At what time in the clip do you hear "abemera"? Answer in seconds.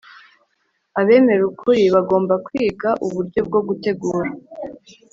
0.99-1.43